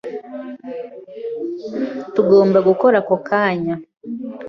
[2.13, 3.75] Tugomba gukora ako kanya.